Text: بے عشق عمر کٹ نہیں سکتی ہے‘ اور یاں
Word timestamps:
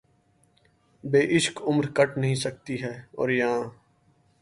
بے 1.03 1.21
عشق 1.35 1.61
عمر 1.67 1.85
کٹ 1.95 2.17
نہیں 2.17 2.35
سکتی 2.35 2.81
ہے‘ 2.83 2.93
اور 3.17 3.29
یاں 3.31 3.57